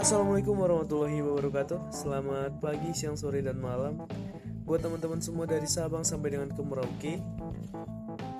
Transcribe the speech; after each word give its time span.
Assalamualaikum 0.00 0.56
warahmatullahi 0.56 1.20
wabarakatuh. 1.20 1.92
Selamat 1.92 2.56
pagi, 2.56 2.88
siang, 2.96 3.20
sore, 3.20 3.44
dan 3.44 3.60
malam. 3.60 4.00
Buat 4.64 4.80
teman-teman 4.80 5.20
semua 5.20 5.44
dari 5.44 5.68
Sabang 5.68 6.08
sampai 6.08 6.32
dengan 6.32 6.48
ke 6.56 6.62
Merauke 6.64 7.14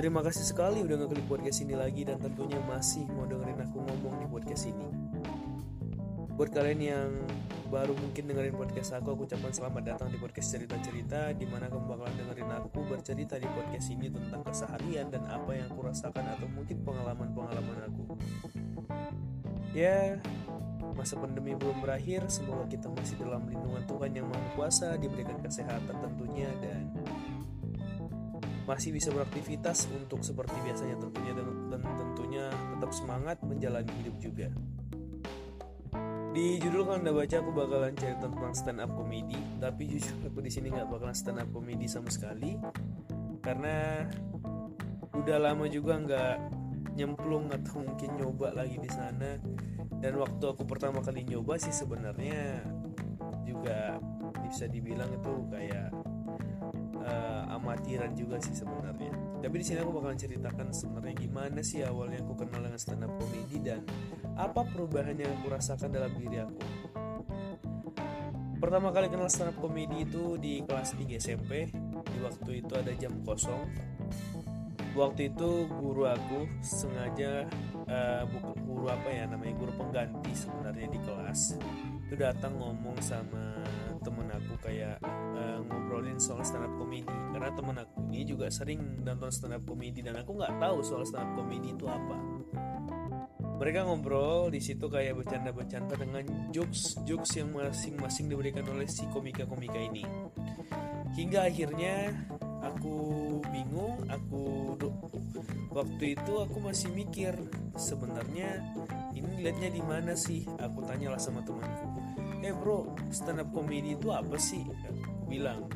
Terima 0.01 0.25
kasih 0.25 0.41
sekali 0.49 0.81
udah 0.81 1.05
ngeklik 1.05 1.29
podcast 1.29 1.61
ini 1.61 1.77
lagi 1.77 2.09
Dan 2.09 2.17
tentunya 2.17 2.57
masih 2.65 3.05
mau 3.13 3.29
dengerin 3.29 3.61
aku 3.61 3.77
ngomong 3.77 4.25
di 4.25 4.27
podcast 4.33 4.73
ini. 4.73 4.89
Buat 6.33 6.57
kalian 6.57 6.81
yang 6.81 7.09
baru 7.69 7.93
mungkin 7.93 8.25
dengerin 8.25 8.57
podcast 8.57 8.97
aku 8.97 9.13
Aku 9.13 9.29
ucapkan 9.29 9.53
selamat 9.53 9.83
datang 9.85 10.09
di 10.09 10.17
podcast 10.17 10.57
cerita-cerita 10.57 11.37
Di 11.37 11.45
mana 11.45 11.69
kamu 11.69 11.85
bakalan 11.85 12.15
dengerin 12.25 12.57
aku 12.57 12.89
bercerita 12.89 13.37
di 13.37 13.45
podcast 13.53 13.93
ini 13.93 14.09
Tentang 14.09 14.49
keseharian 14.49 15.13
dan 15.13 15.29
apa 15.29 15.53
yang 15.53 15.69
aku 15.69 15.93
rasakan 15.93 16.25
Atau 16.25 16.49
mungkin 16.49 16.81
pengalaman-pengalaman 16.89 17.85
aku. 17.85 18.17
Ya, 19.77 20.19
masa 20.93 21.19
pandemi 21.19 21.57
belum 21.57 21.83
berakhir, 21.83 22.29
semoga 22.29 22.69
kita 22.69 22.91
masih 22.93 23.17
dalam 23.21 23.47
lindungan 23.47 23.85
Tuhan 23.87 24.11
yang 24.15 24.27
Maha 24.29 24.49
Kuasa, 24.55 24.97
diberikan 25.01 25.39
kesehatan 25.41 25.97
tentunya 26.01 26.51
dan 26.61 26.91
masih 28.69 28.95
bisa 28.95 29.11
beraktivitas 29.11 29.91
untuk 29.91 30.23
seperti 30.23 30.55
biasanya 30.63 30.95
tentunya 31.03 31.33
dan, 31.35 31.83
tentunya 31.83 32.45
tetap 32.77 32.91
semangat 32.95 33.37
menjalani 33.43 33.91
hidup 34.05 34.17
juga. 34.23 34.49
Di 36.31 36.63
judul 36.63 36.87
kalau 36.87 37.03
anda 37.03 37.11
baca 37.11 37.37
aku 37.43 37.51
bakalan 37.51 37.95
cerita 37.99 38.31
tentang 38.31 38.55
stand 38.55 38.79
up 38.79 38.95
comedy, 38.95 39.35
tapi 39.59 39.91
jujur 39.91 40.15
aku 40.23 40.39
di 40.39 40.51
sini 40.55 40.71
nggak 40.71 40.87
bakalan 40.87 41.17
stand 41.19 41.43
up 41.43 41.51
comedy 41.51 41.91
sama 41.91 42.07
sekali 42.07 42.55
karena 43.43 44.07
udah 45.11 45.39
lama 45.43 45.67
juga 45.67 45.99
nggak 45.99 46.37
nyemplung 46.95 47.51
atau 47.51 47.83
mungkin 47.83 48.11
nyoba 48.15 48.55
lagi 48.55 48.79
di 48.79 48.91
sana 48.93 49.41
dan 50.01 50.17
waktu 50.17 50.45
aku 50.49 50.65
pertama 50.65 51.05
kali 51.05 51.29
nyoba 51.29 51.61
sih 51.61 51.73
sebenarnya 51.73 52.65
juga 53.45 54.01
bisa 54.49 54.65
dibilang 54.65 55.13
itu 55.13 55.33
kayak 55.53 55.89
uh, 57.05 57.57
amatiran 57.57 58.13
juga 58.17 58.41
sih 58.41 58.57
sebenarnya. 58.57 59.13
Tapi 59.41 59.55
di 59.57 59.65
sini 59.65 59.79
aku 59.81 59.93
bakalan 59.93 60.17
ceritakan 60.17 60.73
sebenarnya 60.73 61.15
gimana 61.17 61.61
sih 61.61 61.85
awalnya 61.85 62.21
aku 62.25 62.45
kenal 62.45 62.61
dengan 62.65 62.81
stand 62.81 63.05
up 63.05 63.13
comedy 63.21 63.57
dan 63.61 63.81
apa 64.37 64.65
perubahan 64.69 65.17
yang 65.17 65.33
aku 65.41 65.47
rasakan 65.53 65.93
dalam 65.93 66.13
diri 66.17 66.39
aku. 66.45 66.61
Pertama 68.61 68.93
kali 68.93 69.09
kenal 69.09 69.29
stand 69.33 69.53
up 69.53 69.57
comedy 69.61 70.05
itu 70.05 70.37
di 70.37 70.61
kelas 70.65 70.93
3 70.97 71.17
SMP 71.17 71.73
di 72.09 72.19
waktu 72.21 72.51
itu 72.65 72.73
ada 72.77 72.93
jam 72.97 73.17
kosong. 73.25 73.65
Waktu 74.93 75.33
itu 75.33 75.71
guru 75.71 76.05
aku 76.05 76.51
sengaja 76.61 77.47
uh, 77.89 78.27
guru 78.81 78.97
apa 78.97 79.13
ya 79.13 79.29
namanya 79.29 79.55
guru 79.61 79.73
pengganti 79.77 80.33
sebenarnya 80.33 80.89
di 80.89 80.97
kelas. 81.05 81.61
Itu 82.09 82.17
datang 82.17 82.57
ngomong 82.57 82.97
sama 83.05 83.61
temen 84.01 84.25
aku 84.33 84.57
kayak 84.65 84.97
uh, 85.05 85.61
ngobrolin 85.69 86.17
soal 86.17 86.41
stand 86.41 86.65
up 86.65 86.73
comedy 86.81 87.05
karena 87.05 87.53
temen 87.53 87.77
aku 87.77 88.09
ini 88.09 88.25
juga 88.25 88.49
sering 88.49 89.05
nonton 89.05 89.29
stand 89.29 89.53
up 89.53 89.69
comedy 89.69 90.01
dan 90.01 90.17
aku 90.17 90.33
nggak 90.33 90.57
tahu 90.57 90.81
soal 90.81 91.05
stand 91.05 91.29
up 91.29 91.31
comedy 91.37 91.77
itu 91.77 91.85
apa. 91.85 92.17
Mereka 93.61 93.85
ngobrol 93.85 94.49
di 94.49 94.65
situ 94.65 94.89
kayak 94.89 95.21
bercanda-bercanda 95.21 95.93
dengan 96.01 96.25
jokes-jokes 96.49 97.37
yang 97.37 97.53
masing-masing 97.53 98.33
diberikan 98.33 98.65
oleh 98.65 98.89
si 98.89 99.05
komika-komika 99.13 99.77
ini. 99.77 100.01
Hingga 101.13 101.53
akhirnya 101.53 102.17
aku 102.61 102.97
bingung 103.51 103.99
aku 104.09 104.77
waktu 105.71 106.19
itu 106.19 106.33
aku 106.43 106.59
masih 106.61 106.91
mikir 106.93 107.33
sebenarnya 107.79 108.61
ini 109.15 109.47
liatnya 109.47 109.71
di 109.71 109.83
mana 109.83 110.13
sih? 110.19 110.45
Aku 110.59 110.83
tanyalah 110.85 111.19
sama 111.19 111.43
temanku. 111.47 111.87
Eh 112.41 112.55
bro 112.57 112.91
stand 113.13 113.43
up 113.43 113.49
comedy 113.53 113.95
itu 113.95 114.11
apa 114.11 114.37
sih? 114.37 114.65
Bilang 115.29 115.67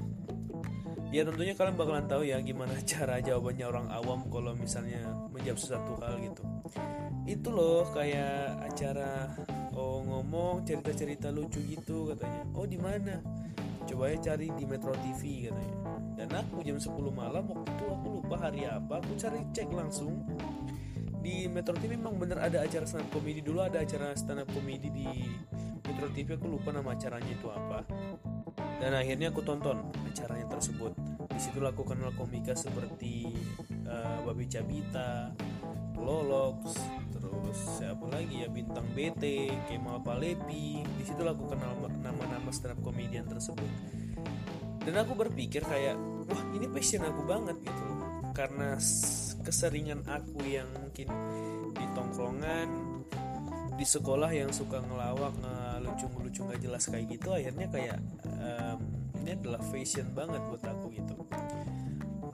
ya 1.14 1.22
tentunya 1.22 1.54
kalian 1.54 1.78
bakalan 1.78 2.06
tahu 2.10 2.26
ya 2.26 2.42
gimana 2.42 2.74
cara 2.90 3.22
jawabannya 3.22 3.66
orang 3.70 3.86
awam 3.94 4.26
kalau 4.26 4.50
misalnya 4.58 5.02
menjawab 5.30 5.58
sesuatu 5.58 5.92
hal 6.02 6.18
gitu. 6.20 6.42
Itu 7.24 7.48
loh 7.54 7.86
kayak 7.94 8.66
acara 8.66 9.30
oh 9.74 10.02
ngomong 10.02 10.66
cerita-cerita 10.66 11.30
lucu 11.30 11.62
gitu 11.64 12.12
katanya. 12.12 12.42
Oh 12.58 12.66
di 12.66 12.78
mana 12.78 13.22
coba 13.84 14.10
ya 14.12 14.16
cari 14.32 14.48
di 14.52 14.64
Metro 14.64 14.92
TV 14.96 15.48
katanya. 15.48 15.76
Dan 16.14 16.28
aku 16.32 16.62
jam 16.64 16.78
10 16.78 16.90
malam 17.12 17.44
waktu 17.50 17.68
itu 17.74 17.84
aku 17.90 18.06
lupa 18.20 18.36
hari 18.38 18.64
apa 18.64 19.00
aku 19.00 19.12
cari 19.20 19.40
cek 19.52 19.68
langsung. 19.72 20.24
Di 21.24 21.48
Metro 21.48 21.72
TV 21.76 21.96
memang 21.96 22.20
bener 22.20 22.36
ada 22.40 22.64
acara 22.64 22.84
stand 22.84 23.08
up 23.08 23.08
comedy 23.12 23.40
dulu 23.40 23.64
ada 23.64 23.80
acara 23.80 24.12
stand 24.12 24.44
up 24.44 24.48
comedy 24.52 24.88
di 24.92 25.08
Metro 25.84 26.08
TV 26.12 26.36
aku 26.36 26.46
lupa 26.48 26.72
nama 26.72 26.92
acaranya 26.92 27.32
itu 27.32 27.48
apa. 27.48 27.84
Dan 28.80 28.92
akhirnya 28.92 29.32
aku 29.32 29.40
tonton 29.40 29.88
acaranya 30.08 30.46
tersebut. 30.48 30.92
Di 31.32 31.40
situ 31.40 31.58
aku 31.60 31.82
kenal 31.82 32.12
komika 32.14 32.52
seperti 32.54 33.32
uh, 33.88 34.22
Babi 34.22 34.46
Cabita 34.46 35.32
Lolox 35.98 36.76
terus 37.42 37.60
siapa 37.80 38.04
lagi 38.10 38.44
ya 38.44 38.48
bintang 38.50 38.86
BT 38.94 39.50
Kemal 39.66 40.02
Palepi. 40.04 40.84
Di 40.84 41.04
situ 41.06 41.22
aku 41.24 41.50
kenal 41.50 41.74
nama-nama 42.02 42.50
stand 42.54 42.76
up 42.76 42.80
comedian 42.84 43.26
tersebut. 43.26 43.70
Dan 44.84 44.94
aku 45.00 45.16
berpikir 45.16 45.64
kayak 45.64 45.96
wah 46.28 46.42
ini 46.52 46.68
passion 46.68 47.02
aku 47.02 47.24
banget 47.24 47.56
gitu 47.64 47.84
karena 48.34 48.76
keseringan 49.46 50.02
aku 50.10 50.42
yang 50.42 50.66
mungkin 50.74 51.08
di 51.70 51.86
tongkrongan 51.94 52.68
di 53.74 53.86
sekolah 53.86 54.30
yang 54.30 54.50
suka 54.50 54.82
ngelawak 54.82 55.34
ngelucu-ngelucu 55.38 56.40
nggak 56.46 56.60
jelas 56.62 56.82
kayak 56.90 57.06
gitu 57.10 57.34
akhirnya 57.34 57.66
kayak 57.70 57.98
um, 58.26 58.78
ini 59.22 59.30
adalah 59.38 59.62
fashion 59.70 60.10
banget 60.14 60.42
buat 60.50 60.62
aku 60.62 60.83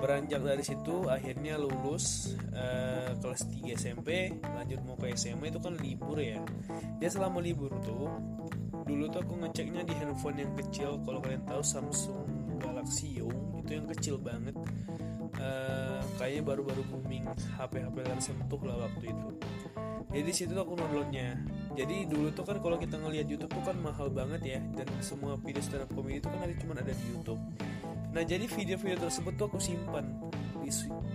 beranjak 0.00 0.40
dari 0.40 0.64
situ 0.64 1.06
akhirnya 1.06 1.60
lulus 1.60 2.34
uh, 2.56 3.12
kelas 3.20 3.46
3 3.52 3.76
SMP 3.76 4.32
lanjut 4.42 4.80
mau 4.88 4.96
ke 4.96 5.12
SMA 5.12 5.52
itu 5.52 5.60
kan 5.60 5.76
libur 5.76 6.16
ya. 6.16 6.40
Dia 6.96 7.12
selama 7.12 7.44
libur 7.44 7.70
tuh 7.84 8.08
dulu 8.88 9.06
tuh 9.12 9.20
aku 9.22 9.34
ngeceknya 9.44 9.84
di 9.86 9.94
handphone 9.94 10.40
yang 10.40 10.52
kecil 10.56 10.98
kalau 11.04 11.20
kalian 11.22 11.44
tahu 11.46 11.62
Samsung 11.62 12.58
Galaxy 12.58 13.20
Young 13.20 13.60
itu 13.60 13.70
yang 13.76 13.86
kecil 13.92 14.16
banget. 14.16 14.56
Uh, 15.40 16.02
kayaknya 16.20 16.42
baru-baru 16.42 16.82
booming 16.90 17.24
HP-HP 17.56 17.96
layar 18.02 18.20
sentuh 18.20 18.60
lah 18.60 18.88
waktu 18.88 19.14
itu. 19.14 19.28
Jadi 20.10 20.30
situ 20.34 20.58
aku 20.58 20.74
downloadnya. 20.74 21.38
Jadi 21.78 22.10
dulu 22.10 22.34
tuh 22.34 22.42
kan 22.42 22.58
kalau 22.58 22.76
kita 22.76 22.98
ngelihat 22.98 23.30
YouTube 23.30 23.52
tuh 23.54 23.62
kan 23.62 23.78
mahal 23.78 24.10
banget 24.10 24.42
ya 24.42 24.60
dan 24.74 24.90
semua 25.00 25.38
video 25.38 25.62
stand 25.62 25.86
up 25.86 25.90
comedy 25.94 26.18
itu 26.18 26.26
kan 26.26 26.40
ada 26.42 26.54
cuma 26.58 26.72
ada 26.74 26.90
di 26.90 27.04
YouTube 27.14 27.38
nah 28.10 28.22
jadi 28.26 28.44
video-video 28.50 28.98
tersebut 28.98 29.32
tuh 29.38 29.46
aku 29.50 29.58
simpan. 29.62 30.06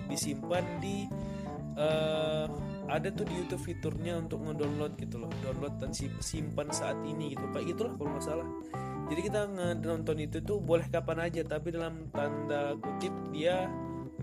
Disimpan 0.08 0.64
di 0.84 1.08
uh, 1.80 2.48
ada 2.86 3.10
tuh 3.10 3.26
di 3.26 3.34
YouTube 3.36 3.64
fiturnya 3.64 4.20
untuk 4.20 4.44
ngedownload 4.44 4.94
gitu 5.00 5.20
loh. 5.20 5.32
Download 5.42 5.76
dan 5.80 5.92
simpan 6.22 6.68
saat 6.72 7.00
ini 7.04 7.34
gitu. 7.34 7.46
Kayak 7.52 7.68
itulah 7.76 7.92
kalau 7.98 8.10
nggak 8.16 8.26
salah. 8.26 8.48
Jadi 9.06 9.22
kita 9.22 9.40
nonton 9.86 10.18
itu 10.18 10.38
tuh 10.42 10.58
boleh 10.58 10.90
kapan 10.90 11.30
aja 11.30 11.46
tapi 11.46 11.70
dalam 11.70 12.10
tanda 12.10 12.74
kutip 12.82 13.14
dia 13.30 13.70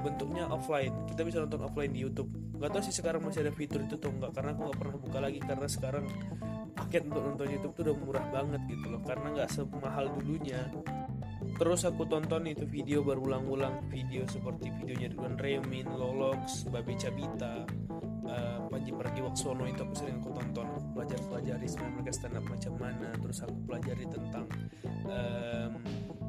bentuknya 0.03 0.51
offline. 0.51 1.07
Kita 1.07 1.23
bisa 1.23 1.45
nonton 1.45 1.63
offline 1.63 1.93
di 1.95 2.03
YouTube. 2.03 2.31
Nggak 2.59 2.71
tahu 2.79 2.83
sih 2.83 2.95
sekarang 2.95 3.23
masih 3.23 3.47
ada 3.47 3.53
fitur 3.55 3.83
itu 3.83 3.95
tuh 3.99 4.11
nggak 4.11 4.35
karena 4.35 4.51
aku 4.55 4.61
nggak 4.71 4.79
pernah 4.79 4.97
buka 4.99 5.19
lagi 5.23 5.39
karena 5.43 5.67
sekarang 5.71 6.05
paket 6.73 7.03
untuk 7.07 7.23
nonton 7.23 7.47
YouTube 7.51 7.73
tuh 7.79 7.83
udah 7.91 7.97
murah 7.99 8.27
banget 8.35 8.61
gitu 8.71 8.87
loh. 8.91 9.01
Karena 9.07 9.27
nggak 9.39 9.49
semahal 9.55 10.07
dulunya 10.19 10.61
terus 11.63 11.87
aku 11.87 12.03
tonton 12.11 12.43
itu 12.51 12.67
video 12.67 13.07
berulang-ulang 13.07 13.87
video 13.87 14.27
seperti 14.27 14.75
videonya 14.83 15.15
Ridwan 15.15 15.39
Remin, 15.39 15.87
Lolox, 15.95 16.67
Babi 16.67 16.99
Cabita, 16.99 17.63
uh, 18.27 18.67
Panji 18.67 18.91
Pragiwaksono 18.91 19.71
itu 19.71 19.79
aku 19.87 19.95
sering 19.95 20.19
aku 20.19 20.35
tonton 20.35 20.67
pelajari-pelajari 20.91 21.63
sebenarnya 21.71 21.95
mereka 21.95 22.13
stand 22.19 22.35
up 22.35 22.45
macam 22.51 22.75
mana 22.83 23.09
terus 23.15 23.39
aku 23.47 23.55
pelajari 23.63 24.05
tentang 24.11 24.47
um, 25.07 25.71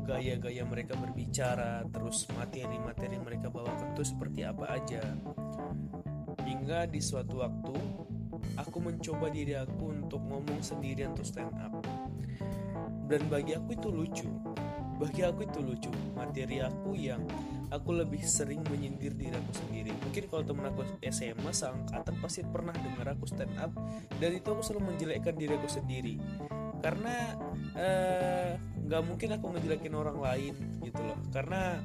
gaya-gaya 0.06 0.64
mereka 0.70 0.94
berbicara 1.02 1.82
terus 1.90 2.30
materi-materi 2.38 3.18
mereka 3.18 3.50
bawakan 3.50 3.90
itu 3.98 4.06
seperti 4.06 4.46
apa 4.46 4.70
aja. 4.70 5.02
Hingga 6.46 6.94
di 6.94 7.02
suatu 7.02 7.42
waktu 7.42 7.74
aku 8.62 8.78
mencoba 8.78 9.34
diri 9.34 9.58
aku 9.58 9.98
untuk 9.98 10.22
ngomong 10.30 10.62
sendirian 10.62 11.18
untuk 11.18 11.26
stand 11.26 11.58
up 11.58 11.74
dan 13.10 13.26
bagi 13.34 13.58
aku 13.58 13.74
itu 13.74 13.90
lucu 13.90 14.53
bagi 15.04 15.20
aku 15.20 15.44
itu 15.44 15.60
lucu 15.60 15.92
materi 16.16 16.64
aku 16.64 16.96
yang 16.96 17.20
aku 17.68 17.92
lebih 17.92 18.24
sering 18.24 18.64
menyindir 18.72 19.12
diri 19.20 19.36
aku 19.36 19.52
sendiri. 19.52 19.92
Mungkin 20.00 20.24
kalau 20.32 20.44
temen 20.48 20.64
aku 20.72 20.88
SMA 21.04 21.52
seangkatan 21.52 22.16
pasti 22.24 22.48
pernah 22.48 22.72
dengar 22.72 23.12
aku 23.12 23.28
stand 23.28 23.52
up 23.60 23.76
dan 24.24 24.32
itu 24.32 24.48
aku 24.48 24.64
selalu 24.64 24.96
menjelekkan 24.96 25.36
diri 25.36 25.60
aku 25.60 25.68
sendiri. 25.68 26.16
Karena 26.80 27.36
eh, 27.76 28.56
nggak 28.56 29.02
uh, 29.04 29.06
mungkin 29.06 29.30
aku 29.36 29.46
ngejelekin 29.52 29.92
orang 29.92 30.24
lain 30.24 30.56
gitu 30.80 31.02
loh. 31.04 31.20
Karena 31.36 31.84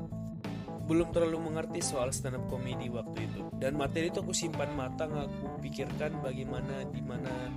belum 0.86 1.10
terlalu 1.10 1.42
mengerti 1.42 1.82
soal 1.82 2.14
stand 2.14 2.38
up 2.38 2.46
comedy 2.46 2.86
waktu 2.86 3.26
itu. 3.26 3.50
Dan 3.58 3.74
materi 3.74 4.14
itu 4.14 4.22
aku 4.22 4.30
simpan 4.30 4.70
matang 4.78 5.10
aku 5.10 5.58
pikirkan 5.58 6.22
bagaimana 6.22 6.86
di 6.86 7.02
mana 7.02 7.50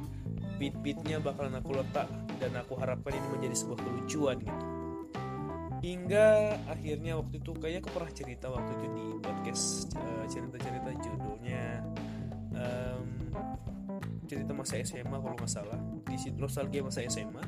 beat-beatnya 0.58 1.22
bakalan 1.22 1.54
aku 1.62 1.78
letak 1.78 2.10
dan 2.42 2.54
aku 2.58 2.78
harapkan 2.81 3.13
ini 3.13 3.28
menjadi 3.34 3.56
sebuah 3.66 3.80
kelucuan 3.81 4.38
gitu 4.42 4.71
hingga 5.81 6.57
akhirnya 6.69 7.18
waktu 7.18 7.42
itu 7.42 7.51
kayaknya 7.57 7.81
aku 7.81 7.92
pernah 7.98 8.12
cerita 8.13 8.45
waktu 8.54 8.72
itu 8.78 8.88
di 8.94 9.06
podcast 9.18 9.66
uh, 9.98 10.25
cerita-cerita 10.30 10.89
judulnya. 11.01 11.66
Um, 12.54 13.07
cerita 14.31 14.56
masa 14.56 14.80
SMA 14.80 15.18
kalau 15.19 15.36
nggak 15.36 15.51
salah. 15.51 15.75
Di 16.07 16.16
situ 16.16 16.39
nostalgia 16.39 16.80
masa 16.80 17.04
SMA 17.10 17.44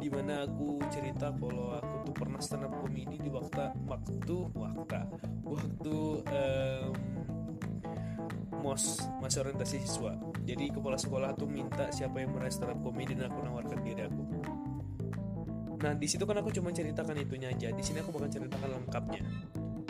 di 0.00 0.08
mana 0.08 0.48
aku 0.48 0.80
cerita 0.88 1.28
kalau 1.28 1.76
aku 1.76 1.94
tuh 2.08 2.14
pernah 2.16 2.40
stand 2.40 2.64
up 2.64 2.72
comedy 2.80 3.20
di 3.20 3.28
waktu 3.28 3.68
waktu 3.84 4.36
waktu 4.56 5.00
waktu 5.44 5.96
um, 6.24 6.92
mos 8.62 9.04
masa 9.20 9.44
orientasi 9.44 9.82
siswa. 9.84 10.16
Jadi 10.46 10.72
kepala 10.72 10.96
sekolah 10.96 11.36
tuh 11.36 11.50
minta 11.50 11.90
siapa 11.92 12.22
yang 12.22 12.32
meraih 12.32 12.54
stand 12.54 12.72
up 12.72 12.80
dan 12.80 13.28
aku 13.28 13.38
nawarkan 13.44 13.78
diri 13.84 14.02
aku 14.06 14.41
Nah, 15.82 15.92
di 15.98 16.06
situ 16.06 16.22
kan 16.22 16.38
aku 16.38 16.54
cuma 16.54 16.70
ceritakan 16.70 17.18
itunya 17.18 17.50
aja. 17.50 17.74
Di 17.74 17.82
sini 17.82 17.98
aku 17.98 18.14
bakal 18.14 18.30
ceritakan 18.30 18.70
lengkapnya. 18.78 19.22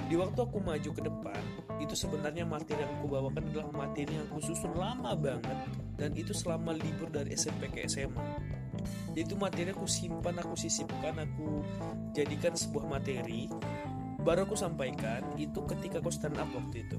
Di 0.09 0.15
waktu 0.17 0.41
aku 0.45 0.59
maju 0.61 0.91
ke 0.93 1.03
depan, 1.05 1.43
itu 1.81 1.95
sebenarnya 1.97 2.45
materi 2.45 2.85
yang 2.85 2.93
aku 3.01 3.07
bawakan 3.13 3.49
adalah 3.49 3.69
materi 3.73 4.13
yang 4.13 4.29
aku 4.29 4.41
susun 4.45 4.73
lama 4.77 5.17
banget 5.17 5.59
dan 5.97 6.13
itu 6.13 6.37
selama 6.37 6.77
libur 6.77 7.09
dari 7.09 7.33
SMP 7.33 7.73
ke 7.73 7.89
SMA. 7.89 8.21
Itu 9.17 9.37
materi 9.41 9.73
aku 9.73 9.89
simpan, 9.89 10.37
aku 10.37 10.53
sisipkan, 10.57 11.17
aku 11.17 11.65
jadikan 12.13 12.53
sebuah 12.53 12.89
materi 12.89 13.49
baru 14.23 14.47
aku 14.47 14.55
sampaikan 14.55 15.35
itu 15.35 15.67
ketika 15.67 15.99
aku 15.99 16.15
stand 16.15 16.39
up 16.39 16.47
waktu 16.55 16.87
itu 16.87 16.99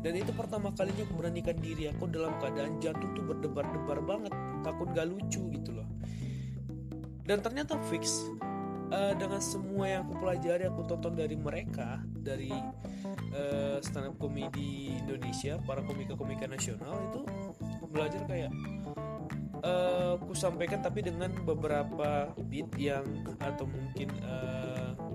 dan 0.00 0.16
itu 0.16 0.32
pertama 0.32 0.72
kalinya 0.72 1.04
aku 1.04 1.20
beranikan 1.20 1.56
diri 1.60 1.92
aku 1.92 2.08
dalam 2.08 2.32
keadaan 2.40 2.80
jantung 2.80 3.12
tuh 3.12 3.28
berdebar-debar 3.28 4.00
banget 4.00 4.32
takut 4.64 4.88
gak 4.96 5.04
lucu 5.12 5.52
gitu 5.52 5.70
loh 5.76 5.88
dan 7.22 7.38
ternyata 7.38 7.78
fix 7.86 8.26
uh, 8.90 9.14
dengan 9.16 9.40
semua 9.40 9.88
yang 9.88 10.00
aku 10.06 10.14
pelajari 10.18 10.66
aku 10.68 10.82
tonton 10.86 11.14
dari 11.14 11.34
mereka 11.38 12.02
dari 12.18 12.52
uh, 13.32 13.78
stand 13.80 14.12
up 14.12 14.16
comedy 14.18 14.92
Indonesia 14.98 15.56
para 15.62 15.80
komika-komika 15.82 16.44
nasional 16.50 16.98
itu 17.10 17.20
belajar 17.88 18.22
kayak 18.26 18.50
uh, 19.62 20.18
aku 20.18 20.34
sampaikan 20.34 20.82
tapi 20.82 21.06
dengan 21.06 21.32
beberapa 21.46 22.30
beat 22.50 22.68
yang 22.76 23.04
atau 23.38 23.64
mungkin 23.70 24.10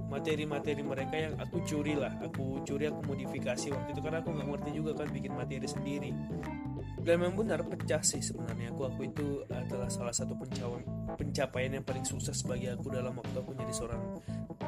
materi-materi 0.08 0.82
uh, 0.82 0.88
mereka 0.88 1.16
yang 1.16 1.34
aku 1.38 1.60
curi 1.68 2.00
lah 2.00 2.14
aku 2.24 2.64
curi 2.64 2.88
aku 2.88 3.02
modifikasi 3.04 3.74
waktu 3.74 3.90
itu. 3.92 4.02
Karena 4.02 4.24
aku 4.24 4.30
nggak 4.32 4.48
ngerti 4.48 4.72
juga 4.72 4.92
kan 5.04 5.08
bikin 5.12 5.34
materi 5.36 5.68
sendiri 5.68 6.12
dan 7.08 7.24
memang 7.24 7.40
benar 7.40 7.64
pecah 7.64 8.04
sih 8.04 8.20
sebenarnya. 8.20 8.76
Aku 8.76 8.84
aku 8.84 9.08
itu 9.08 9.48
adalah 9.48 9.88
salah 9.88 10.12
satu 10.12 10.36
pencapaian 11.16 11.80
yang 11.80 11.86
paling 11.88 12.04
sukses 12.04 12.44
bagi 12.44 12.68
aku 12.68 12.92
dalam 12.92 13.16
waktu 13.16 13.32
aku 13.40 13.56
menjadi 13.56 13.74
seorang 13.80 14.04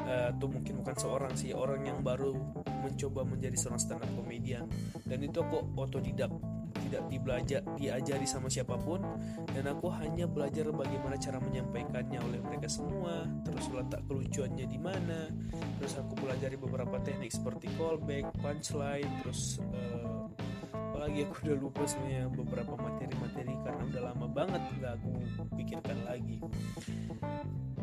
uh, 0.08 0.32
atau 0.32 0.48
mungkin 0.48 0.80
bukan 0.80 0.96
seorang 0.96 1.32
sih 1.36 1.52
orang 1.52 1.84
yang 1.84 2.00
baru 2.00 2.32
mencoba 2.80 3.28
menjadi 3.28 3.60
seorang 3.60 3.76
stand 3.76 4.00
up 4.00 4.10
comedian. 4.16 4.64
Dan 5.04 5.20
itu 5.20 5.36
aku 5.44 5.68
otodidak 5.76 6.32
tidak 6.80 7.02
dibelajar 7.12 7.60
diajari 7.76 8.24
sama 8.24 8.48
siapa 8.48 8.80
pun. 8.80 9.04
Dan 9.52 9.68
aku 9.68 9.92
hanya 10.00 10.24
belajar 10.24 10.72
bagaimana 10.72 11.20
cara 11.20 11.44
menyampaikannya 11.44 12.24
oleh 12.24 12.40
mereka 12.40 12.72
semua. 12.72 13.28
Terus 13.44 13.68
letak 13.68 14.00
kelucuannya 14.08 14.64
di 14.64 14.80
mana. 14.80 15.28
Terus 15.76 15.92
aku 16.00 16.16
pelajari 16.24 16.56
beberapa 16.56 16.96
teknik 17.04 17.36
seperti 17.36 17.68
callback 17.76 18.32
punchline 18.40 19.12
terus 19.20 19.60
uh, 19.76 20.24
apalagi 20.72 21.24
aku 21.26 21.34
udah 21.48 21.56
lupa 21.56 21.82
sebenarnya 21.88 22.28
beberapa 22.28 22.74
materi-materi 22.76 23.54
karena 23.64 23.82
udah 23.88 24.02
lama 24.12 24.26
banget 24.30 24.62
nggak 24.78 24.92
aku 25.00 25.12
pikirkan 25.56 25.98
lagi. 26.06 26.36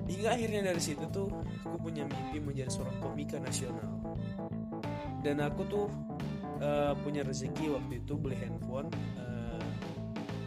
Hingga 0.08 0.30
akhirnya 0.40 0.62
dari 0.72 0.82
situ 0.82 1.04
tuh 1.12 1.28
aku 1.68 1.78
punya 1.82 2.08
mimpi 2.08 2.40
menjadi 2.40 2.72
seorang 2.72 2.98
komika 3.04 3.42
nasional. 3.42 3.90
Dan 5.20 5.44
aku 5.44 5.62
tuh 5.68 5.88
uh, 6.64 6.94
punya 7.04 7.28
rezeki 7.28 7.74
waktu 7.74 8.00
itu 8.00 8.14
beli 8.16 8.38
handphone 8.40 8.88
uh, 9.20 9.66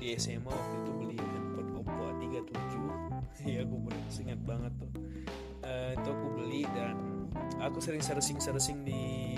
di 0.00 0.16
SMA 0.16 0.48
waktu 0.48 0.74
itu 0.80 0.90
beli 0.96 1.16
handphone 1.20 1.68
Oppo 1.76 2.02
A37 2.16 2.74
iya 3.50 3.60
aku 3.64 3.76
bener 3.82 4.04
ingat 4.08 4.40
banget 4.46 4.72
tuh. 4.80 4.92
Uh, 5.60 5.90
itu 5.92 6.08
aku 6.08 6.26
beli 6.40 6.62
dan 6.72 6.96
aku 7.60 7.78
sering 7.84 8.00
searching-searching 8.00 8.80
di 8.86 9.36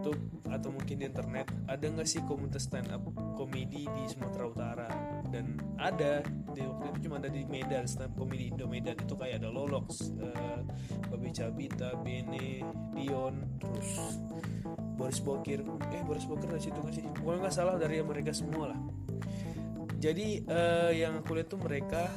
YouTube 0.00 0.16
atau 0.48 0.72
mungkin 0.72 0.96
di 0.96 1.04
internet 1.04 1.46
ada 1.68 1.84
nggak 1.84 2.08
sih 2.08 2.24
komunitas 2.24 2.64
stand 2.64 2.88
up 2.88 3.04
komedi 3.36 3.84
di 3.84 4.02
Sumatera 4.08 4.44
Utara 4.48 4.88
dan 5.28 5.60
ada 5.76 6.24
di 6.56 6.64
waktu 6.64 6.84
itu 6.96 6.98
cuma 7.06 7.20
ada 7.20 7.28
di 7.28 7.44
Medan 7.44 7.84
stand 7.84 8.08
up 8.08 8.12
komedi 8.16 8.48
Indo 8.48 8.64
Medan 8.64 8.96
itu 8.96 9.14
kayak 9.14 9.44
ada 9.44 9.52
Lolox, 9.52 10.08
uh, 10.16 10.64
Babi 11.12 11.30
Cabita, 11.36 11.94
Bene, 12.00 12.64
Dion, 12.96 13.60
terus 13.60 14.18
Boris 14.96 15.20
Bokir, 15.20 15.60
eh 15.92 16.02
Boris 16.02 16.24
Bokir 16.24 16.48
dari 16.48 16.64
situ 16.64 16.80
nggak 16.80 16.94
sih? 16.96 17.04
Pokoknya 17.20 17.38
nggak 17.46 17.54
salah 17.54 17.76
dari 17.76 18.00
mereka 18.00 18.32
semua 18.32 18.72
lah. 18.72 18.80
Jadi 20.00 20.48
uh, 20.48 20.90
yang 20.96 21.20
aku 21.20 21.36
lihat 21.36 21.52
tuh 21.52 21.60
mereka 21.60 22.08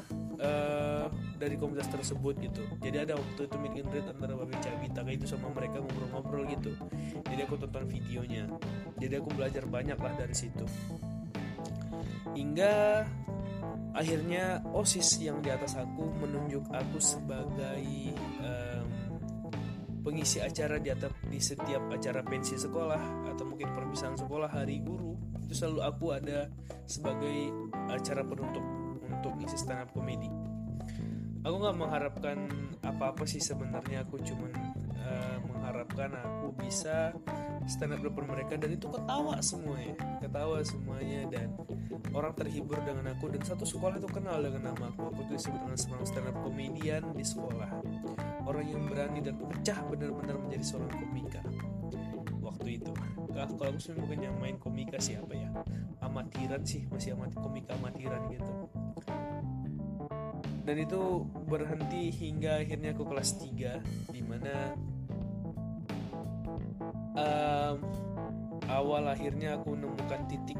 uh, 0.43 1.07
dari 1.39 1.55
komunitas 1.57 1.89
tersebut 1.89 2.35
gitu. 2.43 2.63
Jadi 2.83 2.97
ada 3.09 3.13
waktu 3.17 3.47
itu 3.47 3.55
meet 3.59 3.75
and 3.79 3.87
greet 3.89 4.07
antara 4.07 4.33
Babi 4.37 4.55
Cabita 4.59 4.99
kayak 5.01 5.17
itu 5.23 5.25
sama 5.27 5.49
mereka 5.51 5.79
ngobrol-ngobrol 5.81 6.43
gitu. 6.51 6.71
Jadi 7.27 7.41
aku 7.43 7.55
tonton 7.59 7.85
videonya. 7.89 8.43
Jadi 8.99 9.13
aku 9.17 9.29
belajar 9.33 9.63
banyak 9.65 9.97
lah 9.97 10.13
dari 10.15 10.35
situ. 10.35 10.65
Hingga 12.33 13.03
akhirnya 13.93 14.63
osis 14.73 15.21
yang 15.21 15.39
di 15.39 15.53
atas 15.53 15.77
aku 15.77 16.09
menunjuk 16.17 16.65
aku 16.73 16.97
sebagai 16.97 18.13
um, 18.41 18.87
pengisi 20.03 20.41
acara 20.41 20.81
di 20.81 20.89
atap 20.91 21.13
di 21.29 21.39
setiap 21.39 21.87
acara 21.93 22.25
pensi 22.25 22.59
sekolah 22.59 23.31
atau 23.31 23.43
mungkin 23.47 23.71
perpisahan 23.71 24.17
sekolah 24.19 24.49
hari 24.49 24.81
guru. 24.81 25.15
Itu 25.45 25.53
selalu 25.53 25.79
aku 25.85 26.05
ada 26.11 26.49
sebagai 26.89 27.53
acara 27.87 28.25
penutup 28.25 28.82
untuk 29.19 29.33
isi 29.43 29.57
stand 29.57 29.85
up 29.85 29.89
comedy 29.93 30.29
aku 31.43 31.55
nggak 31.59 31.77
mengharapkan 31.77 32.37
apa-apa 32.83 33.23
sih 33.27 33.43
sebenarnya 33.43 34.07
aku 34.07 34.19
cuman 34.23 34.51
uh, 34.95 35.37
mengharapkan 35.43 36.15
aku 36.15 36.55
bisa 36.55 37.11
stand 37.67 37.95
up 37.95 38.01
depan 38.03 38.27
mereka 38.27 38.55
dan 38.55 38.75
itu 38.75 38.87
ketawa 38.87 39.39
semuanya 39.43 39.95
ketawa 40.23 40.63
semuanya 40.63 41.27
dan 41.27 41.51
orang 42.13 42.33
terhibur 42.37 42.77
dengan 42.85 43.11
aku 43.11 43.29
dan 43.33 43.41
satu 43.41 43.65
sekolah 43.65 43.97
itu 43.97 44.09
kenal 44.09 44.37
dengan 44.37 44.73
nama 44.73 44.93
aku. 44.93 45.09
Aku 45.13 45.19
tuh 45.25 45.35
disebut 45.35 45.59
dengan 45.65 45.77
seorang 45.77 46.05
stand 46.05 46.29
up 46.29 46.37
komedian 46.45 47.03
di 47.17 47.25
sekolah. 47.25 47.69
Orang 48.45 48.65
yang 48.69 48.85
berani 48.85 49.19
dan 49.23 49.35
pecah 49.41 49.81
benar-benar 49.89 50.37
menjadi 50.37 50.63
seorang 50.63 50.93
komika. 50.93 51.41
Waktu 52.43 52.67
itu 52.81 52.91
nah, 53.33 53.49
kalau 53.49 53.73
aku 53.73 53.79
sih 53.81 53.97
bukan 53.97 54.19
yang 54.19 54.35
main 54.37 54.61
komika 54.61 55.01
siapa 55.01 55.33
ya? 55.33 55.49
Amatiran 56.05 56.61
sih 56.61 56.85
masih 56.91 57.17
amat 57.17 57.33
komika 57.39 57.73
amatiran 57.79 58.29
gitu 58.29 58.51
dan 60.63 60.75
itu 60.79 61.27
berhenti 61.47 62.07
hingga 62.11 62.63
akhirnya 62.63 62.95
aku 62.95 63.03
kelas 63.03 63.35
3 63.39 64.15
di 64.15 64.21
mana 64.23 64.55
um, 67.19 67.77
awal 68.71 69.03
akhirnya 69.11 69.59
aku 69.59 69.75
menemukan 69.75 70.23
titik 70.31 70.59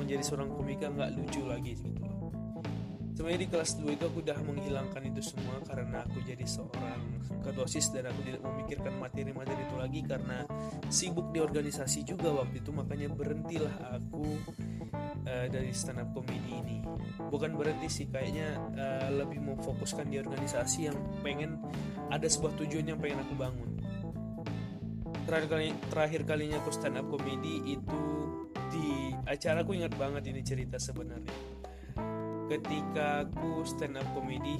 menjadi 0.00 0.24
seorang 0.24 0.48
komika 0.48 0.88
nggak 0.88 1.12
lucu 1.20 1.44
lagi 1.44 1.76
gitu 1.76 2.00
loh. 2.00 2.32
Sebenarnya 3.12 3.40
di 3.44 3.48
kelas 3.52 3.70
2 3.84 3.96
itu 4.00 4.04
aku 4.08 4.18
udah 4.24 4.38
menghilangkan 4.48 5.02
itu 5.12 5.20
semua 5.20 5.60
karena 5.68 6.08
aku 6.08 6.24
jadi 6.24 6.40
seorang 6.48 7.20
kedosis 7.44 7.92
dan 7.92 8.08
aku 8.08 8.24
tidak 8.24 8.40
memikirkan 8.40 8.96
materi-materi 8.96 9.60
itu 9.60 9.76
lagi 9.76 10.00
karena 10.08 10.48
sibuk 10.88 11.28
di 11.28 11.44
organisasi 11.44 12.08
juga 12.08 12.32
waktu 12.32 12.64
itu 12.64 12.72
makanya 12.72 13.12
berhentilah 13.12 13.76
aku 13.92 14.40
dari 15.50 15.74
stand 15.74 16.00
up 16.00 16.08
comedy 16.14 16.54
ini. 16.54 16.78
Bukan 17.18 17.58
berarti 17.58 17.90
sih 17.90 18.06
kayaknya 18.08 18.56
uh, 18.78 19.08
lebih 19.10 19.42
memfokuskan 19.42 20.08
di 20.08 20.22
organisasi 20.22 20.88
yang 20.88 20.96
pengen 21.20 21.58
ada 22.08 22.26
sebuah 22.26 22.54
tujuan 22.62 22.94
yang 22.94 22.98
pengen 23.02 23.26
aku 23.26 23.34
bangun. 23.34 23.70
Terakhir 25.26 25.46
kali 25.50 25.68
terakhir 25.90 26.20
kalinya 26.26 26.56
aku 26.62 26.70
stand 26.70 26.98
up 26.98 27.06
comedy 27.10 27.76
itu 27.78 28.02
di 28.70 29.14
acara 29.26 29.62
aku 29.66 29.74
ingat 29.74 29.94
banget 29.98 30.30
ini 30.30 30.40
cerita 30.46 30.78
sebenarnya. 30.78 31.34
Ketika 32.50 33.26
aku 33.26 33.62
stand 33.66 33.98
up 33.98 34.06
comedy 34.14 34.58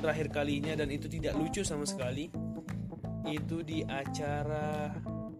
terakhir 0.00 0.28
kalinya 0.32 0.76
dan 0.76 0.88
itu 0.92 1.08
tidak 1.08 1.34
lucu 1.36 1.64
sama 1.64 1.84
sekali 1.88 2.28
itu 3.28 3.60
di 3.60 3.84
acara 3.84 4.92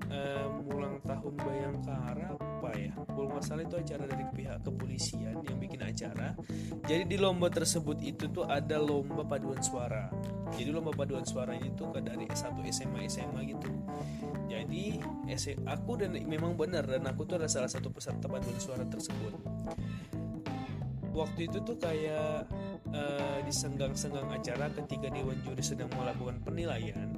um, 0.08 0.52
ulang 0.72 0.96
tahun 1.04 1.34
Bayangkara 1.40 2.48
apa 2.68 2.76
ya? 2.76 2.92
Kalau 2.92 3.32
nggak 3.32 3.44
salah 3.48 3.64
itu 3.64 3.76
acara 3.80 4.04
dari 4.04 4.25
pihak 4.28 4.60
kepolisian 4.60 5.40
yang 5.40 5.56
bikin 5.56 5.80
acara. 5.80 6.37
Jadi 6.84 7.02
di 7.08 7.16
lomba 7.16 7.48
tersebut 7.48 7.96
itu 8.04 8.28
tuh 8.28 8.44
ada 8.44 8.76
lomba 8.76 9.25
paduan 9.25 9.56
suara. 9.64 10.12
Jadi 10.52 10.68
lomba 10.68 10.92
paduan 10.92 11.25
suara 11.25 11.56
itu 11.56 11.88
ke 11.88 12.04
dari 12.04 12.28
S1 12.28 12.60
SMA 12.68 13.08
SMA 13.08 13.40
gitu. 13.48 13.72
Jadi 14.52 15.00
aku 15.64 15.96
dan 15.96 16.12
memang 16.28 16.60
benar 16.60 16.84
dan 16.84 17.08
aku 17.08 17.25
tuh 17.25 17.40
adalah 17.40 17.48
salah 17.48 17.72
satu 17.72 17.88
peserta 17.88 18.28
paduan 18.28 18.60
suara 18.60 18.84
tersebut. 18.84 19.32
Waktu 21.16 21.48
itu 21.48 21.64
tuh 21.64 21.80
kayak 21.80 22.52
uh, 22.92 23.38
di 23.48 23.52
senggang-senggang 23.52 24.28
acara 24.28 24.68
ketika 24.76 25.08
Dewan 25.08 25.40
Juri 25.40 25.64
sedang 25.64 25.88
melakukan 25.96 26.37
penilaian 26.44 27.16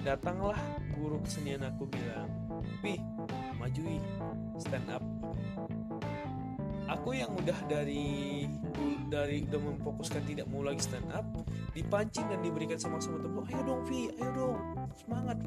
datanglah 0.00 0.56
guru 0.96 1.20
kesenian 1.20 1.60
aku 1.60 1.84
bilang 1.90 2.30
Pi 2.80 2.96
majui 3.60 4.00
stand 4.60 4.88
up 4.92 5.02
aku 6.90 7.16
yang 7.16 7.32
udah 7.32 7.58
dari 7.70 8.44
dari 9.10 9.42
udah 9.42 9.58
memfokuskan 9.58 10.22
tidak 10.26 10.46
mau 10.46 10.62
lagi 10.62 10.82
stand 10.84 11.06
up 11.10 11.26
dipancing 11.74 12.26
dan 12.30 12.38
diberikan 12.42 12.78
sama-sama 12.78 13.18
tepuk 13.22 13.46
ayo 13.50 13.62
dong 13.66 13.82
Vi 13.86 14.10
ayo 14.18 14.30
dong 14.34 14.58
semangat. 14.98 15.38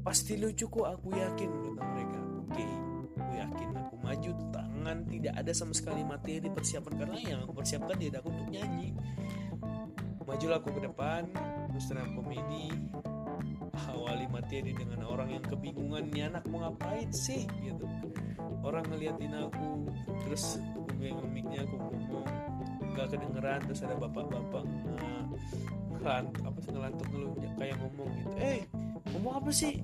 Pasti 0.00 0.40
lucu 0.40 0.64
kok 0.64 0.86
aku 0.96 1.12
yakin 1.12 1.48
kata 1.48 1.82
mereka. 1.84 2.18
Oke 2.40 2.52
okay, 2.56 2.70
aku 3.20 3.32
yakin 3.36 3.68
aku 3.76 3.94
maju 4.00 4.30
tangan 4.48 4.98
tidak 5.06 5.34
ada 5.36 5.52
sama 5.52 5.72
sekali 5.76 6.00
materi 6.02 6.48
persiapan 6.48 6.92
karena 6.96 7.16
yang 7.20 7.40
aku 7.44 7.52
persiapkan 7.52 7.96
dia 8.00 8.16
aku 8.16 8.28
untuk 8.32 8.48
nyanyi. 8.48 8.96
Majulah 10.24 10.62
aku 10.62 10.70
ke 10.78 10.80
depan 10.86 11.26
terus 11.74 11.90
komedi 11.90 12.70
awali 13.88 14.26
materi 14.28 14.76
dengan 14.76 15.06
orang 15.08 15.32
yang 15.38 15.44
kebingungan 15.46 16.12
nih 16.12 16.28
anak 16.28 16.44
mau 16.52 16.68
ngapain 16.68 17.08
sih? 17.14 17.48
Gitu. 17.64 17.84
Orang 18.60 18.84
ngeliatin 18.92 19.32
aku 19.32 19.88
terus 20.26 20.60
pegang 21.00 21.32
mic-nya 21.32 21.64
aku 21.64 21.76
ngomong 21.80 22.26
gak 22.92 23.08
kedengeran. 23.16 23.60
Terus 23.64 23.80
ada 23.86 23.96
bapak-bapak 23.96 24.64
ngelant 26.00 26.32
apa 26.44 26.58
sih 26.64 26.70
ngelantuk 26.72 27.06
ngeluh 27.12 27.32
kayak 27.60 27.76
ngomong 27.76 28.08
gitu 28.16 28.36
eh 28.40 28.60
ngomong 29.16 29.34
apa 29.36 29.50
sih? 29.52 29.74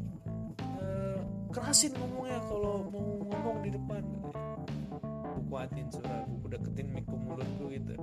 Uh, 0.81 1.21
kerasin 1.53 1.93
ngomongnya 1.97 2.41
kalau 2.49 2.89
mau 2.89 3.05
ngomong 3.25 3.57
di 3.65 3.71
depan. 3.73 4.03
Aku 5.25 5.41
kuatin 5.49 5.87
suara 5.93 6.25
aku 6.25 6.47
deketin 6.49 6.87
mic 6.93 7.05
ke 7.05 7.17
mulutku 7.17 7.65
gitu. 7.73 7.95